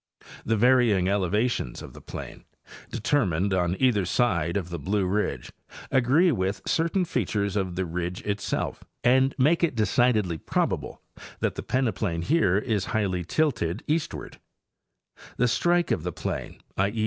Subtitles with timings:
[0.43, 2.45] The varying elevations of the plain,
[2.89, 5.51] determined on either side of the Blue ridge,
[5.91, 11.03] agree with certain features of the ridge itself and make it decidedly probable
[11.39, 14.39] that the peneplain here is highly tilted eastward;
[15.37, 16.89] the strike of the plain—i.
[16.89, 16.99] e.